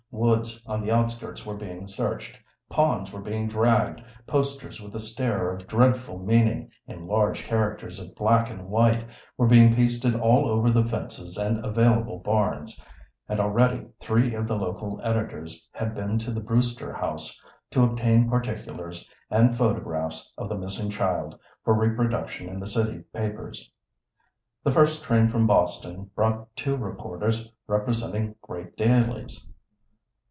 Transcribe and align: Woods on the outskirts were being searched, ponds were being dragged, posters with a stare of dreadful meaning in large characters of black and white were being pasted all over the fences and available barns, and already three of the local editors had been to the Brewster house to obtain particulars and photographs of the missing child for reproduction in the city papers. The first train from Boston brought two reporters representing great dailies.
Woods 0.13 0.61
on 0.67 0.81
the 0.81 0.91
outskirts 0.91 1.45
were 1.45 1.55
being 1.55 1.87
searched, 1.87 2.37
ponds 2.69 3.13
were 3.13 3.21
being 3.21 3.47
dragged, 3.47 4.01
posters 4.27 4.81
with 4.81 4.93
a 4.93 4.99
stare 4.99 5.49
of 5.53 5.65
dreadful 5.67 6.19
meaning 6.19 6.69
in 6.85 7.07
large 7.07 7.43
characters 7.45 7.97
of 7.97 8.13
black 8.13 8.49
and 8.49 8.67
white 8.67 9.05
were 9.37 9.47
being 9.47 9.73
pasted 9.73 10.13
all 10.13 10.49
over 10.49 10.69
the 10.69 10.83
fences 10.83 11.37
and 11.37 11.65
available 11.65 12.19
barns, 12.19 12.77
and 13.29 13.39
already 13.39 13.85
three 14.01 14.35
of 14.35 14.47
the 14.47 14.57
local 14.57 14.99
editors 15.01 15.67
had 15.71 15.95
been 15.95 16.19
to 16.19 16.29
the 16.31 16.41
Brewster 16.41 16.91
house 16.93 17.41
to 17.71 17.81
obtain 17.81 18.29
particulars 18.29 19.09
and 19.31 19.55
photographs 19.57 20.33
of 20.37 20.49
the 20.49 20.57
missing 20.57 20.89
child 20.89 21.39
for 21.63 21.73
reproduction 21.73 22.49
in 22.49 22.59
the 22.59 22.67
city 22.67 22.99
papers. 23.13 23.71
The 24.65 24.71
first 24.73 25.03
train 25.05 25.29
from 25.29 25.47
Boston 25.47 26.11
brought 26.13 26.53
two 26.57 26.75
reporters 26.75 27.49
representing 27.65 28.35
great 28.41 28.75
dailies. 28.75 29.49